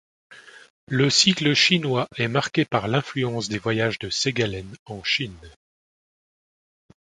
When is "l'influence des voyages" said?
2.87-3.99